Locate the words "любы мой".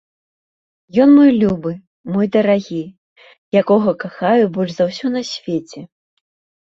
1.43-2.27